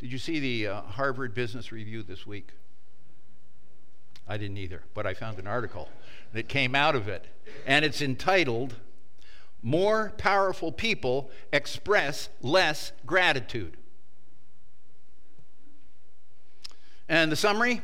[0.00, 2.52] Did you see the uh, Harvard Business Review this week?
[4.26, 5.90] I didn't either, but I found an article
[6.32, 7.26] that came out of it,
[7.66, 8.76] and it's entitled
[9.62, 13.76] More Powerful People Express Less Gratitude.
[17.06, 17.82] And the summary?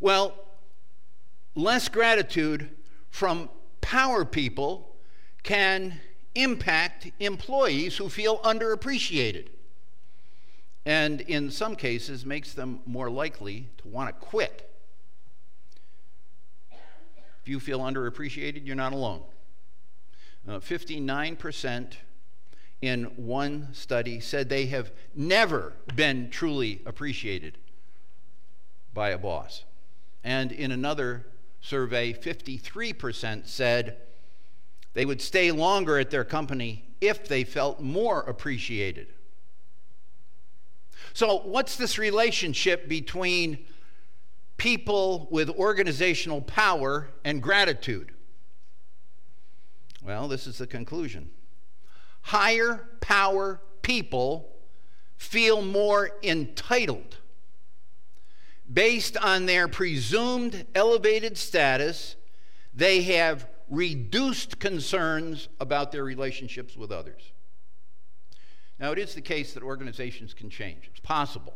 [0.00, 0.34] Well,
[1.54, 2.70] less gratitude
[3.10, 3.50] from
[3.82, 4.96] power people
[5.42, 6.00] can
[6.34, 9.48] impact employees who feel underappreciated
[10.84, 14.68] and in some cases makes them more likely to want to quit.
[16.70, 19.22] If you feel underappreciated, you're not alone.
[20.46, 21.94] Uh, 59%
[22.80, 27.58] in one study said they have never been truly appreciated
[28.92, 29.64] by a boss.
[30.24, 31.26] And in another
[31.60, 33.96] survey, 53% said
[34.94, 39.08] they would stay longer at their company if they felt more appreciated.
[41.12, 43.58] So, what's this relationship between
[44.56, 48.12] people with organizational power and gratitude?
[50.02, 51.30] Well, this is the conclusion.
[52.22, 54.48] Higher power people
[55.16, 57.18] feel more entitled
[58.72, 62.16] based on their presumed elevated status.
[62.74, 67.32] They have reduced concerns about their relationships with others.
[68.82, 71.54] Now, it is the case that organizations can change, it's possible.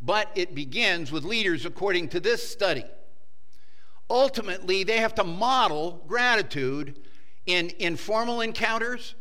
[0.00, 2.84] But it begins with leaders, according to this study.
[4.10, 6.98] Ultimately, they have to model gratitude
[7.46, 9.14] in informal encounters,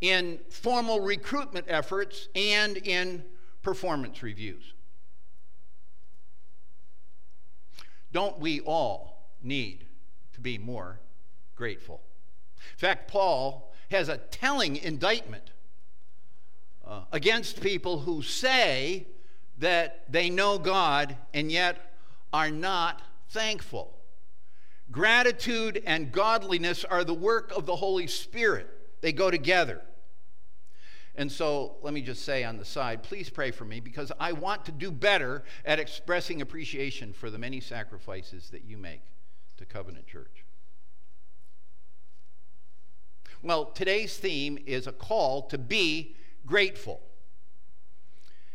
[0.00, 3.22] in formal recruitment efforts, and in
[3.62, 4.74] performance reviews.
[8.12, 9.86] Don't we all need
[10.32, 10.98] to be more
[11.54, 12.00] grateful?
[12.72, 15.52] In fact, Paul has a telling indictment
[16.84, 19.06] uh, against people who say
[19.58, 21.94] that they know God and yet
[22.32, 23.96] are not thankful.
[24.90, 28.68] Gratitude and godliness are the work of the Holy Spirit,
[29.00, 29.80] they go together.
[31.14, 34.32] And so let me just say on the side, please pray for me because I
[34.32, 39.02] want to do better at expressing appreciation for the many sacrifices that you make
[39.58, 40.44] to Covenant Church.
[43.42, 46.14] Well, today's theme is a call to be
[46.46, 47.00] grateful.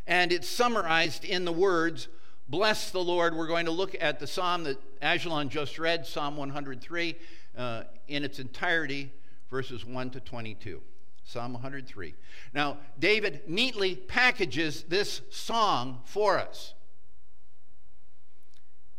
[0.06, 2.08] And it's summarized in the words,
[2.50, 3.36] Bless the Lord.
[3.36, 7.16] We're going to look at the psalm that Ajalon just read, Psalm 103,
[7.58, 9.12] uh, in its entirety,
[9.52, 10.82] verses 1 to 22.
[11.26, 12.16] Psalm 103.
[12.54, 16.74] Now, David neatly packages this song for us.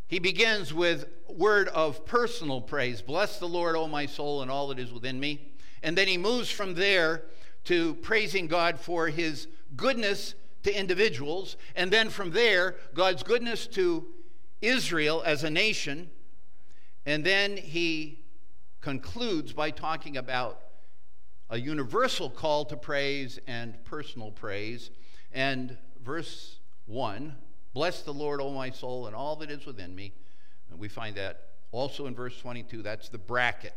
[0.08, 3.00] He begins with word of personal praise.
[3.00, 5.52] Bless the Lord, O my soul, and all that is within me.
[5.82, 7.24] And then he moves from there
[7.64, 9.46] to praising God for his
[9.76, 11.56] goodness to individuals.
[11.76, 14.06] And then from there, God's goodness to
[14.60, 16.10] Israel as a nation.
[17.06, 18.24] And then he
[18.80, 20.60] concludes by talking about
[21.50, 24.90] a universal call to praise and personal praise.
[25.32, 27.34] And verse 1
[27.74, 30.12] Bless the Lord, O my soul, and all that is within me.
[30.70, 32.82] And we find that also in verse 22.
[32.82, 33.74] That's the bracket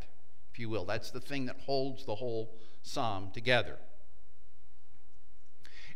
[0.51, 0.85] if you will.
[0.85, 2.53] That's the thing that holds the whole
[2.83, 3.77] psalm together.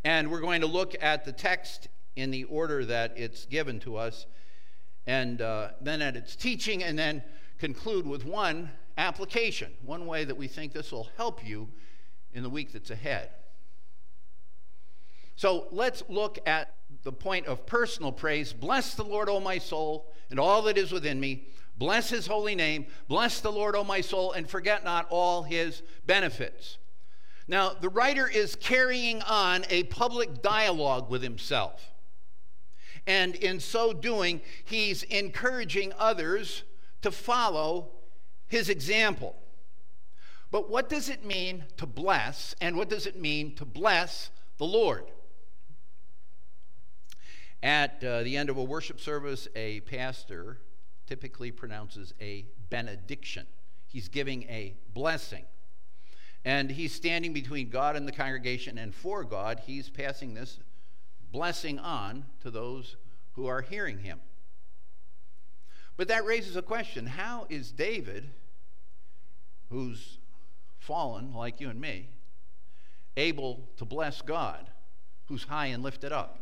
[0.03, 3.97] And we're going to look at the text in the order that it's given to
[3.97, 4.25] us,
[5.05, 7.23] and uh, then at its teaching, and then
[7.57, 11.67] conclude with one application, one way that we think this will help you
[12.33, 13.29] in the week that's ahead.
[15.35, 16.73] So let's look at
[17.03, 18.53] the point of personal praise.
[18.53, 21.47] Bless the Lord, O my soul, and all that is within me.
[21.77, 22.85] Bless his holy name.
[23.07, 26.77] Bless the Lord, O my soul, and forget not all his benefits.
[27.47, 31.93] Now, the writer is carrying on a public dialogue with himself.
[33.05, 36.63] And in so doing, he's encouraging others
[37.01, 37.91] to follow
[38.47, 39.35] his example.
[40.49, 44.65] But what does it mean to bless, and what does it mean to bless the
[44.65, 45.03] Lord?
[47.61, 50.59] At uh, the end of a worship service, a pastor
[51.07, 53.45] typically pronounces a benediction.
[53.87, 55.45] He's giving a blessing.
[56.43, 60.59] And he's standing between God and the congregation, and for God, he's passing this
[61.31, 62.97] blessing on to those
[63.33, 64.19] who are hearing him.
[65.97, 68.29] But that raises a question how is David,
[69.69, 70.19] who's
[70.77, 72.09] fallen like you and me,
[73.17, 74.69] able to bless God,
[75.27, 76.39] who's high and lifted up?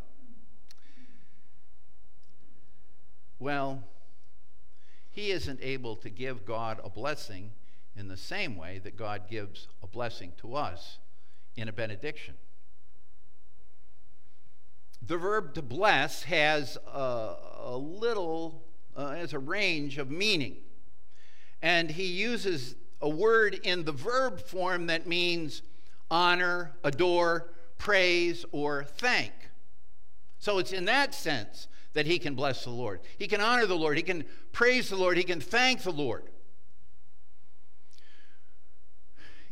[3.40, 3.84] Well,
[5.14, 7.52] he isn't able to give God a blessing
[7.96, 10.98] in the same way that God gives a blessing to us
[11.56, 12.36] in a benediction.
[15.06, 18.64] the verb to bless has a, a little,
[18.96, 20.58] uh, has a range of meaning.
[21.62, 25.62] And he uses a word in the verb form that means
[26.10, 29.34] honor, adore, praise, or thank.
[30.40, 33.02] So it's in that sense that he can bless the Lord.
[33.18, 33.98] He can honor the Lord.
[33.98, 35.18] He can praise the Lord.
[35.18, 36.24] He can thank the Lord.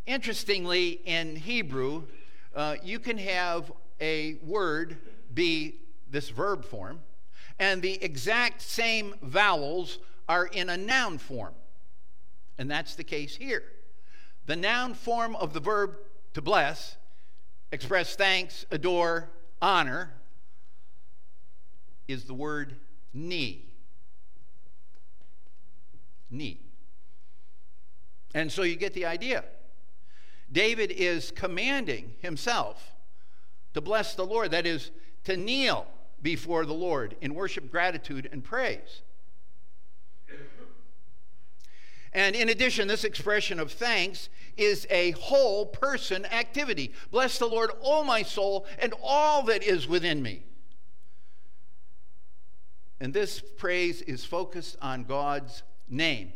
[0.05, 2.03] Interestingly, in Hebrew,
[2.55, 4.97] uh, you can have a word
[5.33, 5.79] be
[6.09, 6.99] this verb form,
[7.59, 11.53] and the exact same vowels are in a noun form.
[12.57, 13.63] And that's the case here.
[14.47, 15.95] The noun form of the verb
[16.33, 16.97] to bless,
[17.71, 19.29] express thanks, adore,
[19.61, 20.13] honor,
[22.11, 22.75] is the word
[23.13, 23.65] knee.
[26.29, 26.59] Knee.
[28.33, 29.43] And so you get the idea.
[30.51, 32.93] David is commanding himself
[33.73, 34.91] to bless the Lord, that is,
[35.23, 35.87] to kneel
[36.21, 39.01] before the Lord in worship, gratitude, and praise.
[42.13, 44.27] And in addition, this expression of thanks
[44.57, 46.91] is a whole person activity.
[47.09, 50.43] Bless the Lord, O my soul, and all that is within me.
[53.01, 56.33] And this praise is focused on God's name.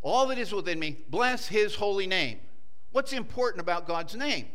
[0.00, 2.40] All that is within me, bless his holy name.
[2.92, 4.46] What's important about God's name?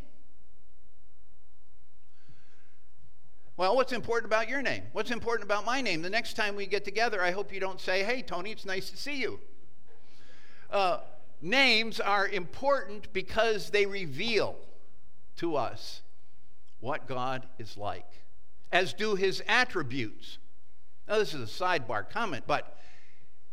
[3.56, 4.82] Well, what's important about your name?
[4.94, 6.02] What's important about my name?
[6.02, 8.90] The next time we get together, I hope you don't say, hey, Tony, it's nice
[8.90, 9.40] to see you.
[10.72, 11.02] Uh,
[11.40, 14.56] names are important because they reveal
[15.36, 16.02] to us
[16.80, 18.10] what God is like,
[18.72, 20.40] as do his attributes.
[21.08, 22.78] Now, this is a sidebar comment, but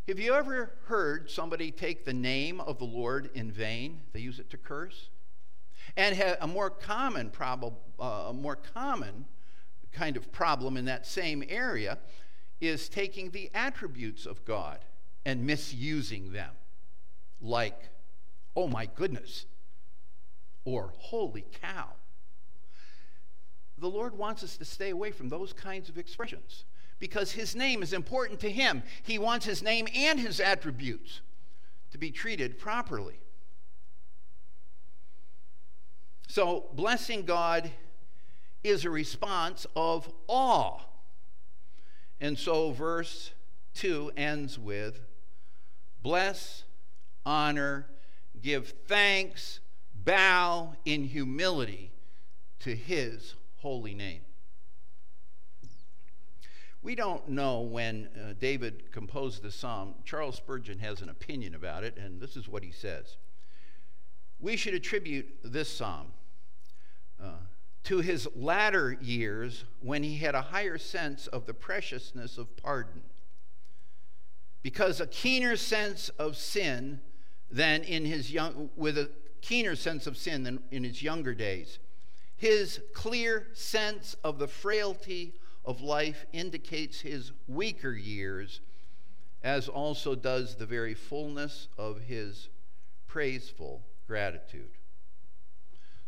[0.09, 4.01] have you ever heard somebody take the name of the Lord in vain?
[4.13, 5.09] They use it to curse.
[5.97, 9.27] And a more common, prob- uh, a more common
[9.93, 11.99] kind of problem in that same area
[12.61, 14.81] is taking the attributes of God
[15.25, 16.51] and misusing them,
[17.41, 17.89] like,
[18.57, 19.47] oh my goodness,
[20.65, 21.91] or holy cow.
[23.79, 26.65] The Lord wants us to stay away from those kinds of expressions
[26.99, 28.83] because His name is important to Him.
[29.03, 31.21] He wants His name and His attributes
[31.91, 33.21] to be treated properly.
[36.29, 37.71] So, blessing God
[38.65, 40.81] is a response of awe.
[42.21, 43.33] And so, verse
[43.75, 45.01] 2 ends with
[46.03, 46.65] bless,
[47.25, 47.87] honor,
[48.41, 49.61] give thanks,
[49.95, 51.93] bow in humility
[52.61, 54.21] to his holy name.
[56.85, 59.95] We don't know when uh, David composed the psalm.
[60.05, 63.17] Charles Spurgeon has an opinion about it, and this is what he says.
[64.39, 66.09] We should attribute this psalm
[67.19, 67.39] uh,
[67.85, 73.01] to his latter years when he had a higher sense of the preciousness of pardon.
[74.63, 77.01] Because a keener sense of sin
[77.51, 79.09] than in his young, with a
[79.41, 81.79] keener sense of sin than in his younger days.
[82.37, 85.33] His clear sense of the frailty
[85.65, 88.61] of life indicates his weaker years,
[89.43, 92.49] as also does the very fullness of his
[93.07, 94.71] praiseful gratitude.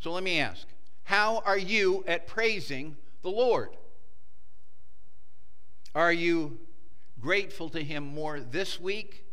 [0.01, 0.67] So let me ask
[1.05, 3.77] how are you at praising the Lord?
[5.95, 6.59] Are you
[7.21, 9.25] grateful to Him more this week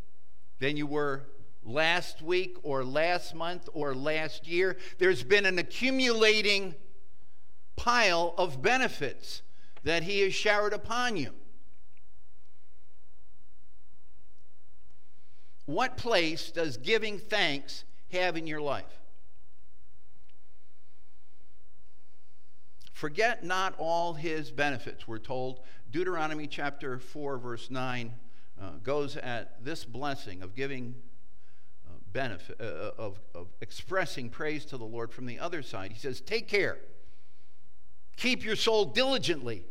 [0.60, 1.22] than you were
[1.64, 4.76] last week or last month or last year?
[4.98, 6.74] There's been an accumulating
[7.76, 9.42] pile of benefits
[9.84, 11.30] that He has showered upon you.
[15.66, 19.00] What place does giving thanks have in your life?
[22.92, 25.60] Forget not all his benefits, we're told.
[25.90, 28.12] Deuteronomy chapter 4, verse 9
[28.60, 30.94] uh, goes at this blessing of giving
[31.86, 35.92] uh, benefit, uh, uh, of, of expressing praise to the Lord from the other side.
[35.92, 36.78] He says, Take care,
[38.16, 39.64] keep your soul diligently,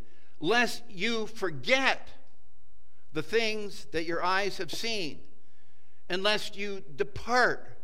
[0.44, 2.10] lest you forget
[3.14, 5.22] the things that your eyes have seen,
[6.10, 7.78] and lest you depart,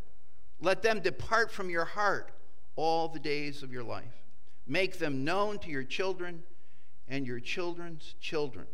[0.59, 2.33] let them depart from your heart
[2.75, 4.25] all the days of your life.
[4.67, 6.43] Make them known to your children
[7.07, 8.67] and your children's children.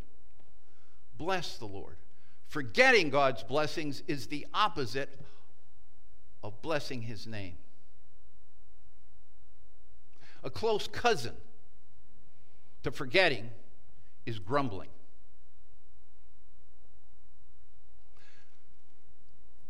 [1.16, 1.98] Bless the Lord.
[2.48, 5.14] Forgetting God's blessings is the opposite
[6.44, 7.58] of blessing his name.
[10.44, 11.36] A close cousin
[12.82, 13.52] to forgetting
[14.26, 14.90] is grumbling.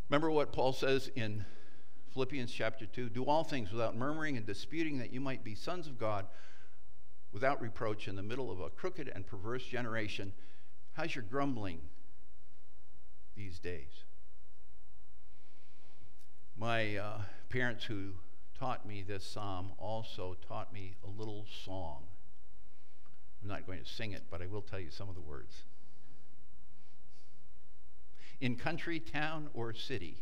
[0.10, 1.46] Remember what Paul says in
[2.14, 5.88] Philippians chapter 2 Do all things without murmuring and disputing, that you might be sons
[5.88, 6.28] of God
[7.34, 10.32] without reproach in the middle of a crooked and perverse generation.
[10.94, 11.82] How's your grumbling
[13.36, 14.06] these days?
[16.56, 17.18] My uh,
[17.50, 18.14] parents who
[18.58, 22.04] taught me this psalm also taught me a little song.
[23.46, 25.54] I'm not going to sing it, but I will tell you some of the words.
[28.42, 30.18] In country, town, or city,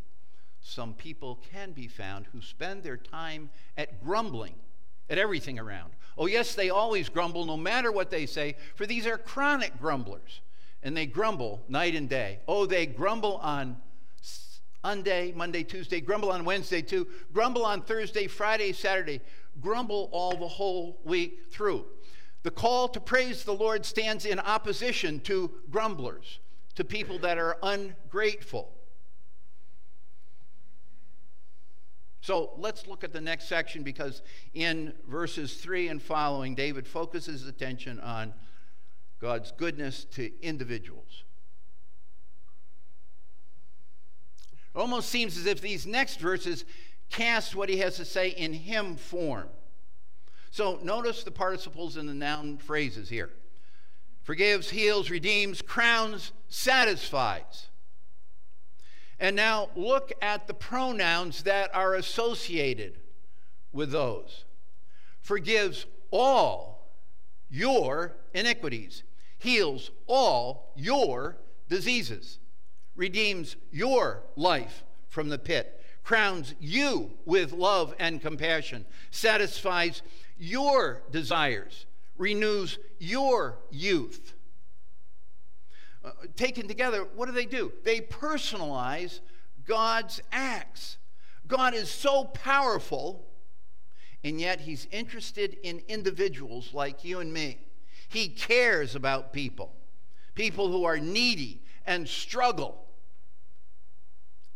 [0.59, 4.55] some people can be found who spend their time at grumbling
[5.09, 5.93] at everything around.
[6.17, 10.41] Oh, yes, they always grumble no matter what they say, for these are chronic grumblers.
[10.83, 12.39] And they grumble night and day.
[12.45, 13.77] Oh, they grumble on
[14.83, 19.21] Sunday, Monday, Tuesday, grumble on Wednesday too, grumble on Thursday, Friday, Saturday,
[19.61, 21.85] grumble all the whole week through.
[22.43, 26.39] The call to praise the Lord stands in opposition to grumblers,
[26.75, 28.69] to people that are ungrateful.
[32.19, 34.21] So let's look at the next section because
[34.53, 38.33] in verses 3 and following, David focuses attention on
[39.19, 41.23] God's goodness to individuals.
[44.73, 46.65] It almost seems as if these next verses
[47.09, 49.49] cast what he has to say in hymn form.
[50.53, 53.31] So notice the participles in the noun phrases here
[54.21, 57.69] forgives, heals, redeems, crowns, satisfies.
[59.19, 62.99] And now look at the pronouns that are associated
[63.71, 64.45] with those.
[65.21, 66.87] Forgives all
[67.49, 69.01] your iniquities,
[69.39, 72.37] heals all your diseases,
[72.95, 80.03] redeems your life from the pit, crowns you with love and compassion, satisfies
[80.43, 81.85] your desires,
[82.17, 84.33] renews your youth
[86.03, 87.71] uh, taken together, what do they do?
[87.83, 89.21] They personalize
[89.65, 90.97] God's acts.
[91.47, 93.25] God is so powerful,
[94.23, 97.57] and yet He's interested in individuals like you and me.
[98.09, 99.73] He cares about people,
[100.35, 102.85] people who are needy and struggle.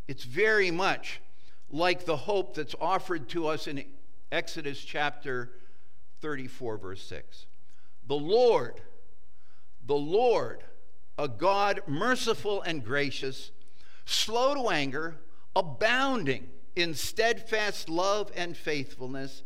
[0.08, 1.22] It's very much
[1.70, 3.86] like the hope that's offered to us in
[4.32, 5.52] Exodus chapter
[6.22, 7.46] 34, verse 6.
[8.08, 8.82] The Lord,
[9.86, 10.64] the Lord,
[11.18, 13.52] a God merciful and gracious,
[14.06, 15.18] slow to anger,
[15.56, 19.44] abounding in steadfast love and faithfulness,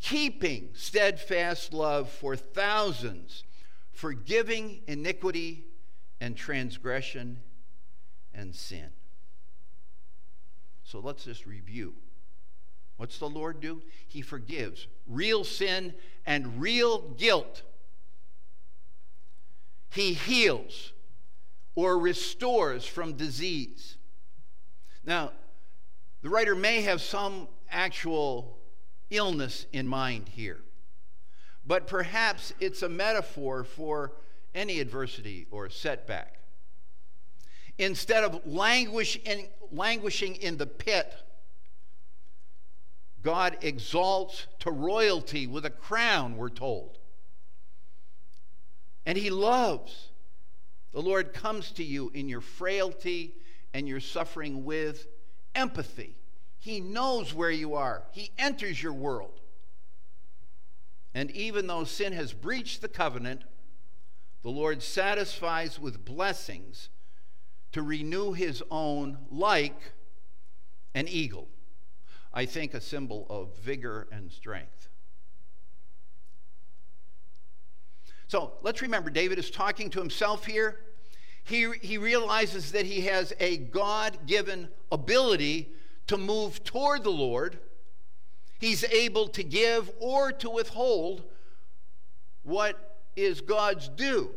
[0.00, 3.44] keeping steadfast love for thousands,
[3.92, 5.64] forgiving iniquity
[6.20, 7.40] and transgression
[8.34, 8.90] and sin.
[10.84, 11.94] So let's just review.
[12.96, 13.82] What's the Lord do?
[14.08, 17.62] He forgives real sin and real guilt.
[19.90, 20.92] He heals
[21.74, 23.96] or restores from disease.
[25.04, 25.32] Now,
[26.22, 28.58] the writer may have some actual
[29.10, 30.60] illness in mind here,
[31.66, 34.12] but perhaps it's a metaphor for
[34.54, 36.40] any adversity or setback.
[37.78, 41.14] Instead of languishing, in the pit,
[43.22, 46.98] God exalts to royalty with a crown, we're told.
[49.04, 50.10] And he loves
[50.96, 53.34] the Lord comes to you in your frailty
[53.74, 55.06] and your suffering with
[55.54, 56.16] empathy.
[56.58, 59.42] He knows where you are, He enters your world.
[61.12, 63.42] And even though sin has breached the covenant,
[64.42, 66.88] the Lord satisfies with blessings
[67.72, 69.92] to renew His own like
[70.94, 71.48] an eagle.
[72.36, 74.88] I think a symbol of vigor and strength.
[78.28, 80.78] So let's remember, David is talking to himself here
[81.46, 85.70] he, he realizes that he has a God given ability
[86.08, 87.60] to move toward the Lord.
[88.58, 91.22] He's able to give or to withhold
[92.42, 94.30] what is God's due.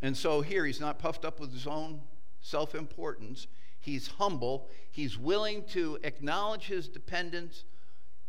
[0.00, 2.00] And so here he's not puffed up with his own
[2.40, 3.48] self importance.
[3.82, 4.68] He's humble.
[4.92, 7.64] He's willing to acknowledge his dependence.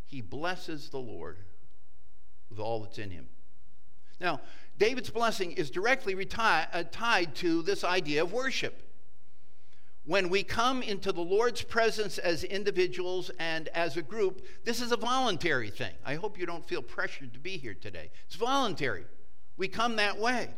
[0.03, 1.37] He blesses the Lord
[2.49, 3.27] with all that's in him.
[4.19, 4.41] Now,
[4.79, 8.81] David's blessing is directly reti- uh, tied to this idea of worship.
[10.05, 14.91] When we come into the Lord's presence as individuals and as a group, this is
[14.91, 15.93] a voluntary thing.
[16.03, 18.09] I hope you don't feel pressured to be here today.
[18.25, 19.05] It's voluntary.
[19.55, 20.49] We come that way.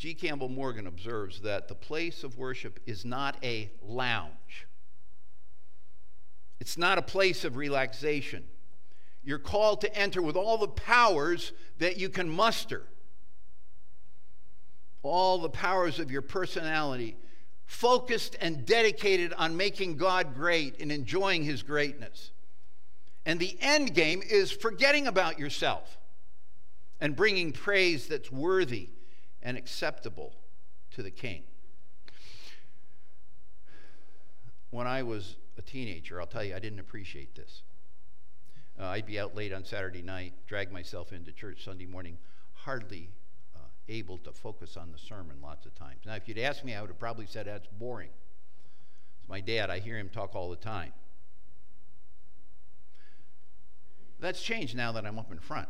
[0.00, 0.14] G.
[0.14, 4.66] Campbell Morgan observes that the place of worship is not a lounge,
[6.58, 8.44] it's not a place of relaxation.
[9.22, 12.84] You're called to enter with all the powers that you can muster,
[15.02, 17.18] all the powers of your personality,
[17.66, 22.30] focused and dedicated on making God great and enjoying his greatness.
[23.26, 25.98] And the end game is forgetting about yourself
[27.02, 28.88] and bringing praise that's worthy
[29.42, 30.34] and acceptable
[30.92, 31.42] to the king.
[34.70, 37.62] When I was a teenager, I'll tell you, I didn't appreciate this.
[38.78, 42.18] Uh, I'd be out late on Saturday night, drag myself into church Sunday morning,
[42.54, 43.10] hardly
[43.56, 46.00] uh, able to focus on the sermon lots of times.
[46.06, 48.10] Now, if you'd asked me, I would have probably said that's boring.
[49.18, 50.92] It's my dad, I hear him talk all the time.
[54.20, 55.68] That's changed now that I'm up in front.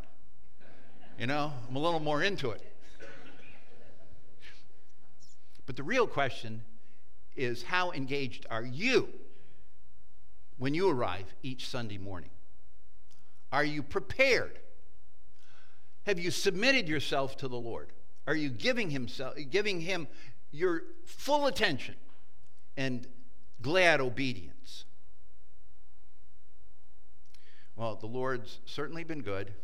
[1.18, 2.69] You know, I'm a little more into it.
[5.70, 6.62] But the real question
[7.36, 9.08] is how engaged are you
[10.58, 12.30] when you arrive each Sunday morning?
[13.52, 14.58] Are you prepared?
[16.06, 17.92] Have you submitted yourself to the Lord?
[18.26, 20.08] Are you giving himself giving him
[20.50, 21.94] your full attention
[22.76, 23.06] and
[23.62, 24.86] glad obedience?
[27.76, 29.54] Well, the Lord's certainly been good.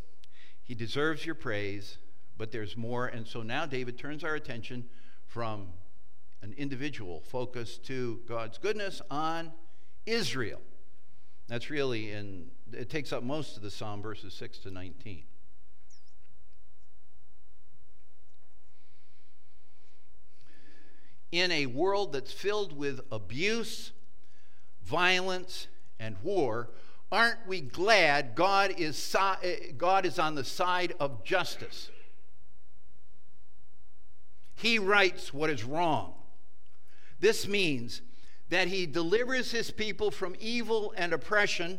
[0.62, 1.98] He deserves your praise,
[2.38, 3.08] but there's more.
[3.08, 4.84] And so now David turns our attention
[5.26, 5.66] from
[6.46, 9.50] an individual focus to God's goodness on
[10.06, 10.60] Israel.
[11.48, 15.24] That's really in, it takes up most of the psalm, verses 6 to 19.
[21.32, 23.90] In a world that's filled with abuse,
[24.84, 25.66] violence,
[25.98, 26.70] and war,
[27.10, 29.34] aren't we glad God is, so,
[29.76, 31.90] God is on the side of justice?
[34.54, 36.15] He rights what is wrong.
[37.20, 38.02] This means
[38.48, 41.78] that he delivers his people from evil and oppression,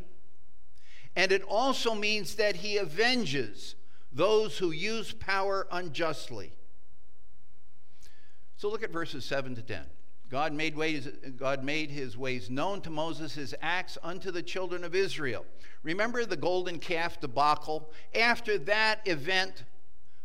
[1.15, 3.75] and it also means that he avenges
[4.11, 6.53] those who use power unjustly.
[8.57, 9.85] So look at verses 7 to 10.
[10.29, 14.83] God made, ways, God made his ways known to Moses, his acts unto the children
[14.83, 15.45] of Israel.
[15.83, 17.89] Remember the golden calf debacle?
[18.13, 19.63] After that event,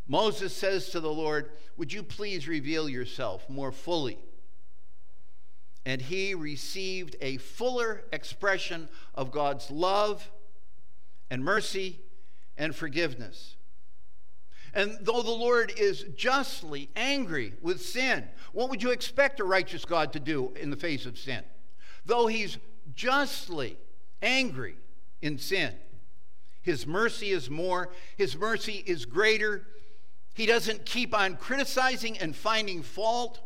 [0.09, 4.19] Moses says to the Lord, Would you please reveal yourself more fully?
[5.85, 10.31] And he received a fuller expression of God's love
[11.31, 12.01] and mercy
[12.57, 13.57] and forgiveness.
[14.75, 19.85] And though the Lord is justly angry with sin, what would you expect a righteous
[19.85, 21.43] God to do in the face of sin?
[22.07, 22.59] Though he's
[22.95, 23.77] justly
[24.23, 24.77] angry
[25.21, 25.75] in sin,
[26.63, 29.67] his mercy is more, his mercy is greater.
[30.35, 33.41] He doesn't keep on criticizing and finding fault.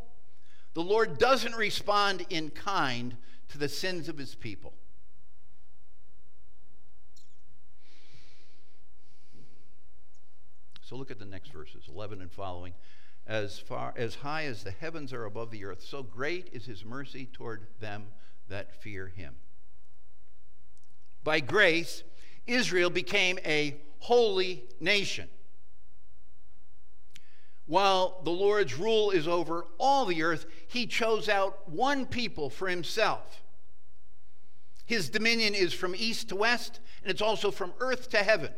[0.76, 3.16] The Lord doesn't respond in kind
[3.48, 4.74] to the sins of his people.
[10.82, 12.74] So look at the next verses, 11 and following.
[13.26, 16.84] As far as high as the heavens are above the earth, so great is his
[16.84, 18.08] mercy toward them
[18.50, 19.34] that fear him.
[21.24, 22.02] By grace,
[22.46, 25.30] Israel became a holy nation
[27.66, 32.68] while the Lord's rule is over all the earth, he chose out one people for
[32.68, 33.42] himself.
[34.84, 38.52] His dominion is from east to west, and it's also from earth to heaven.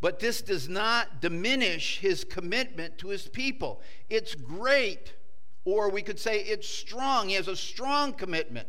[0.00, 3.80] But this does not diminish his commitment to his people.
[4.08, 5.14] It's great,
[5.64, 7.28] or we could say it's strong.
[7.28, 8.68] He has a strong commitment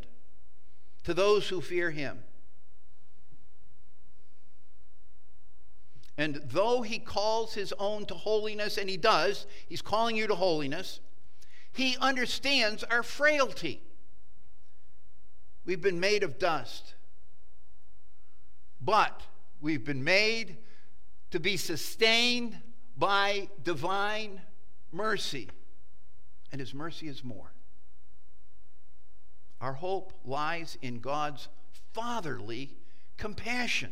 [1.03, 2.23] to those who fear him.
[6.17, 10.35] And though he calls his own to holiness, and he does, he's calling you to
[10.35, 10.99] holiness,
[11.71, 13.81] he understands our frailty.
[15.63, 16.95] We've been made of dust,
[18.81, 19.21] but
[19.61, 20.57] we've been made
[21.31, 22.57] to be sustained
[22.97, 24.41] by divine
[24.91, 25.49] mercy,
[26.51, 27.51] and his mercy is more.
[29.61, 31.47] Our hope lies in God's
[31.93, 32.75] fatherly
[33.17, 33.91] compassion.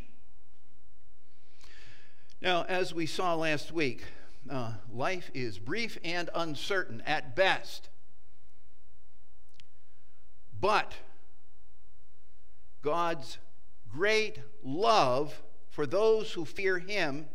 [2.41, 4.03] Now, as we saw last week,
[4.49, 7.89] uh, life is brief and uncertain at best.
[10.59, 10.93] But
[12.81, 13.37] God's
[13.89, 17.25] great love for those who fear Him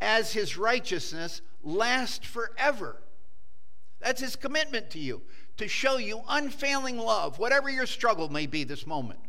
[0.00, 3.02] as His righteousness lasts forever.
[4.00, 5.22] That's His commitment to you,
[5.56, 9.20] to show you unfailing love, whatever your struggle may be this moment.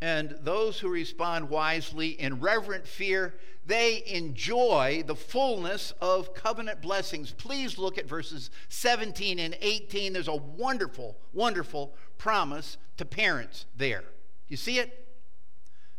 [0.00, 3.34] And those who respond wisely in reverent fear,
[3.66, 7.32] they enjoy the fullness of covenant blessings.
[7.32, 10.12] Please look at verses 17 and 18.
[10.12, 14.04] There's a wonderful, wonderful promise to parents there.
[14.46, 15.06] You see it?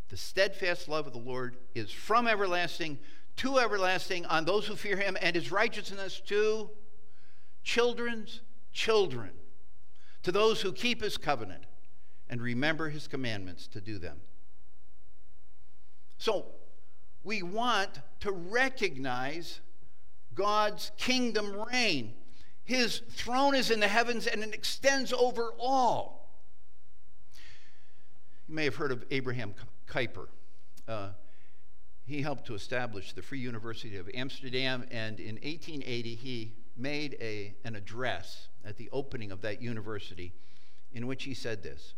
[0.07, 2.99] The steadfast love of the Lord is from everlasting
[3.39, 6.69] to everlasting on those who fear him, and his righteousness to
[7.63, 8.41] children's
[8.73, 9.29] children,
[10.23, 11.63] to those who keep his covenant
[12.29, 14.17] and remember his commandments to do them.
[16.17, 16.45] So,
[17.23, 19.59] we want to recognize
[20.35, 22.13] God's kingdom reign.
[22.63, 26.29] His throne is in the heavens and it extends over all.
[28.47, 29.53] You may have heard of Abraham
[29.87, 30.27] Kuyper.
[30.87, 31.09] Uh,
[32.05, 37.53] he helped to establish the Free University of Amsterdam, and in 1880 he made a,
[37.63, 40.33] an address at the opening of that university
[40.91, 41.93] in which he said this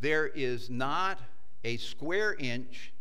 [0.00, 1.18] There is not
[1.64, 2.92] a square inch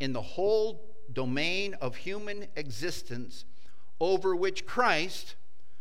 [0.00, 3.44] in the whole domain of human existence
[4.00, 5.36] over which Christ,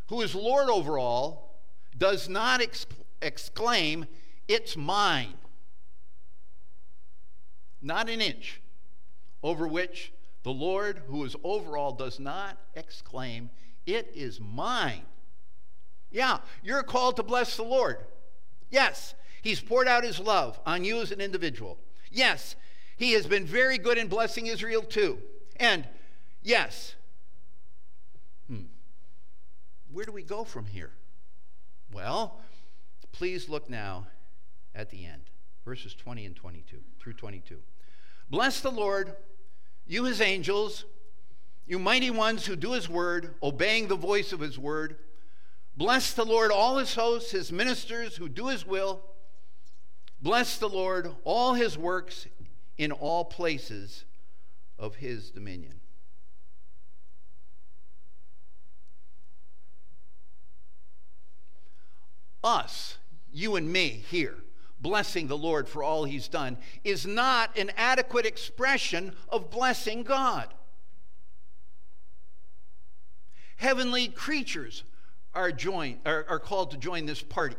[0.07, 1.59] who is Lord over all,
[1.97, 2.85] does not ex-
[3.21, 4.05] exclaim,
[4.47, 5.33] It's mine.
[7.81, 8.61] Not an inch
[9.43, 10.11] over which
[10.43, 13.49] the Lord, who is over all, does not exclaim,
[13.85, 15.03] It is mine.
[16.11, 17.97] Yeah, you're called to bless the Lord.
[18.69, 21.77] Yes, He's poured out His love on you as an individual.
[22.11, 22.55] Yes,
[22.97, 25.19] He has been very good in blessing Israel too.
[25.57, 25.87] And
[26.41, 26.95] yes,
[28.47, 28.63] hmm,
[29.91, 30.89] where do we go from here?
[31.93, 32.39] Well,
[33.11, 34.07] please look now
[34.73, 35.21] at the end,
[35.63, 37.59] verses 20 and 22 through 22.
[38.31, 39.15] Bless the Lord,
[39.85, 40.85] you his angels,
[41.67, 44.97] you mighty ones who do his word, obeying the voice of his word.
[45.77, 49.03] Bless the Lord, all his hosts, his ministers who do his will.
[50.25, 52.25] Bless the Lord, all his works
[52.79, 54.05] in all places
[54.79, 55.79] of his dominion.
[62.43, 62.97] Us,
[63.31, 64.37] you and me here,
[64.81, 70.51] blessing the Lord for all he's done, is not an adequate expression of blessing God.
[73.57, 74.85] Heavenly creatures
[75.35, 77.57] are, joined, are, are called to join this party.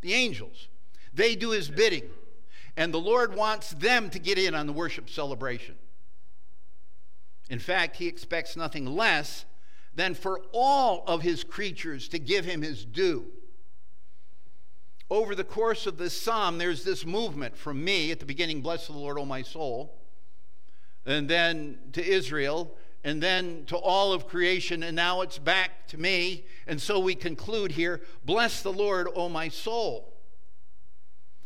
[0.00, 0.68] The angels.
[1.12, 2.04] They do his bidding.
[2.76, 5.74] And the Lord wants them to get in on the worship celebration.
[7.48, 9.44] In fact, he expects nothing less
[9.94, 13.26] than for all of his creatures to give him his due.
[15.10, 18.86] Over the course of this psalm, there's this movement from me at the beginning, bless
[18.86, 19.98] the Lord, O my soul,
[21.04, 25.98] and then to Israel, and then to all of creation, and now it's back to
[25.98, 26.44] me.
[26.68, 30.14] And so we conclude here Bless the Lord, O my soul.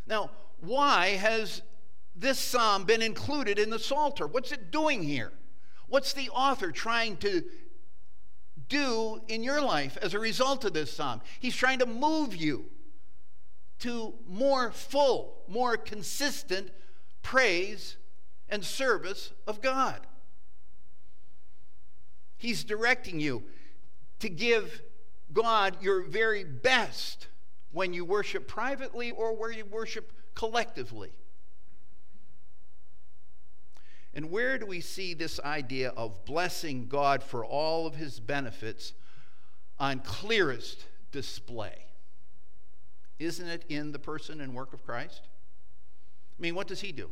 [0.07, 1.63] Now, why has
[2.15, 4.27] this psalm been included in the Psalter?
[4.27, 5.33] What's it doing here?
[5.89, 7.45] What's the author trying to
[8.69, 11.21] do in your life as a result of this psalm?
[11.41, 12.67] He's trying to move you
[13.81, 16.71] to more full, more consistent
[17.23, 17.97] praise
[18.49, 20.01] and service of God.
[22.37, 23.45] He's directing you
[24.21, 24.83] to give
[25.33, 27.29] God your very best
[27.75, 31.11] when you worship privately or where you worship collectively.
[34.15, 38.93] And where do we see this idea of blessing God for all of his benefits
[39.81, 41.75] on clearest display?
[43.19, 45.23] Isn't it in the person and work of Christ?
[46.39, 47.11] I mean, what does he do?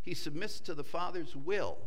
[0.00, 1.78] He submits to the Father's will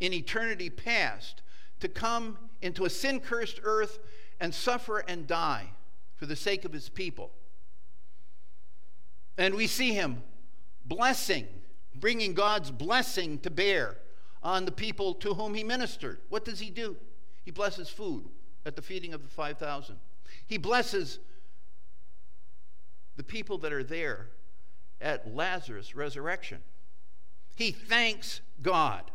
[0.00, 1.42] in eternity past
[1.80, 3.98] to come into a sin cursed earth
[4.40, 5.72] and suffer and die
[6.16, 7.30] for the sake of his people.
[9.38, 10.22] And we see him
[10.84, 11.46] blessing,
[11.94, 13.98] bringing God's blessing to bear
[14.42, 16.18] on the people to whom he ministered.
[16.28, 16.96] What does he do?
[17.44, 18.24] He blesses food
[18.64, 19.96] at the feeding of the 5,000.
[20.46, 21.18] He blesses
[23.16, 24.28] the people that are there
[25.00, 26.60] at Lazarus' resurrection.
[27.54, 29.10] He thanks God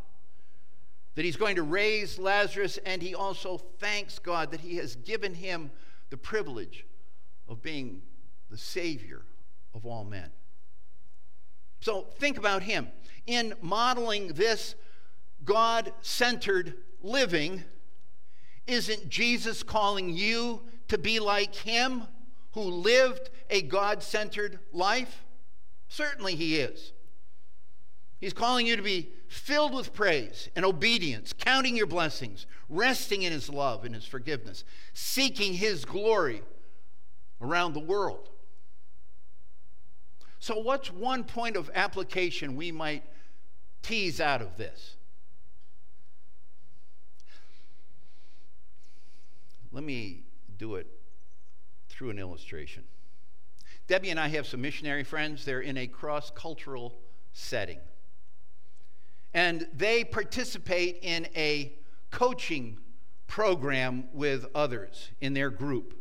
[1.15, 5.33] that he's going to raise Lazarus, and he also thanks God that he has given
[5.33, 5.71] him
[6.09, 6.85] the privilege
[7.47, 8.01] of being
[8.49, 9.23] the Savior
[9.73, 10.29] of all men.
[11.79, 12.87] So think about him.
[13.25, 14.75] In modeling this
[15.43, 17.63] God centered living,
[18.67, 22.03] isn't Jesus calling you to be like him
[22.51, 25.23] who lived a God centered life?
[25.87, 26.93] Certainly he is.
[28.21, 33.33] He's calling you to be filled with praise and obedience, counting your blessings, resting in
[33.33, 36.43] His love and His forgiveness, seeking His glory
[37.41, 38.29] around the world.
[40.39, 43.03] So, what's one point of application we might
[43.81, 44.95] tease out of this?
[49.71, 50.23] Let me
[50.57, 50.87] do it
[51.89, 52.83] through an illustration.
[53.87, 55.45] Debbie and I have some missionary friends.
[55.45, 56.97] They're in a cross cultural
[57.33, 57.79] setting
[59.33, 61.73] and they participate in a
[62.09, 62.77] coaching
[63.27, 66.00] program with others in their group.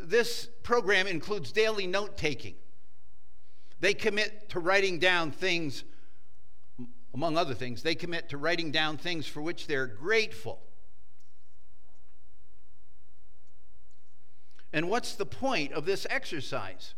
[0.00, 2.54] This program includes daily note taking.
[3.80, 5.84] They commit to writing down things,
[7.14, 10.60] among other things, they commit to writing down things for which they're grateful.
[14.72, 16.94] And what's the point of this exercise?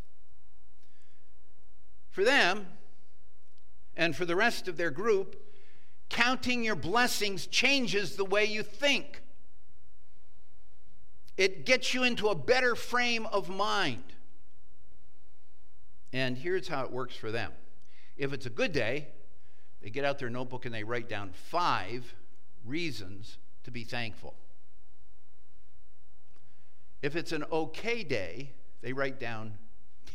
[2.10, 2.66] For them
[3.96, 5.36] and for the rest of their group,
[6.08, 9.22] counting your blessings changes the way you think.
[11.38, 14.02] It gets you into a better frame of mind.
[16.12, 17.52] And here's how it works for them
[18.16, 19.08] if it's a good day,
[19.80, 22.12] they get out their notebook and they write down five
[22.66, 24.34] reasons to be thankful.
[27.00, 28.50] If it's an okay day,
[28.82, 29.54] they write down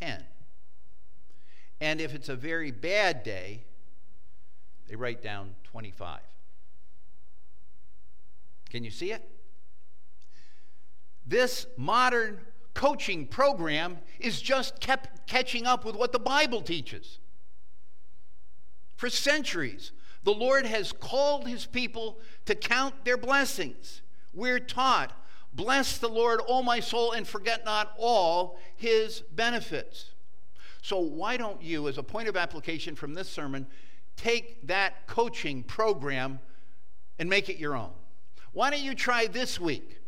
[0.02, 0.22] 10.
[1.80, 3.64] And if it's a very bad day,
[4.90, 6.20] they write down 25.
[8.70, 9.24] Can you see it?
[11.26, 12.40] This modern
[12.74, 17.20] coaching program is just kept catching up with what the Bible teaches.
[18.96, 19.92] For centuries,
[20.24, 24.02] the Lord has called his people to count their blessings.
[24.34, 25.12] We're taught,
[25.54, 30.12] bless the Lord, O my soul, and forget not all his benefits.
[30.82, 33.68] So, why don't you, as a point of application from this sermon,
[34.18, 36.40] take that coaching program
[37.20, 37.92] and make it your own?
[38.52, 40.00] Why don't you try this week?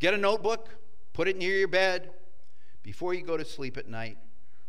[0.00, 0.68] Get a notebook,
[1.12, 2.10] put it near your bed.
[2.82, 4.18] Before you go to sleep at night,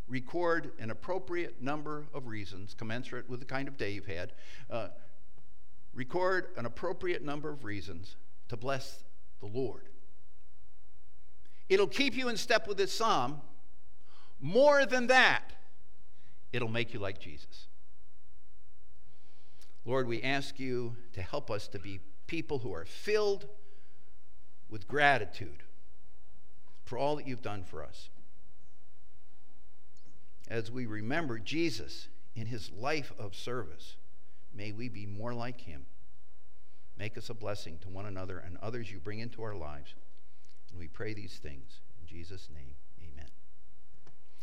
[0.07, 4.33] record an appropriate number of reasons, commensurate with the kind of day you've had.
[4.69, 4.87] Uh,
[5.93, 8.15] record an appropriate number of reasons
[8.47, 9.03] to bless
[9.39, 9.89] the Lord.
[11.69, 13.41] It'll keep you in step with this psalm.
[14.39, 15.53] More than that,
[16.53, 17.67] it'll make you like Jesus.
[19.85, 23.47] Lord, we ask you to help us to be people who are filled
[24.69, 25.63] with gratitude
[26.83, 28.09] for all that you've done for us.
[30.47, 33.95] As we remember Jesus in his life of service,
[34.53, 35.85] may we be more like him.
[36.97, 39.93] Make us a blessing to one another and others you bring into our lives.
[40.69, 42.75] And we pray these things in Jesus' name.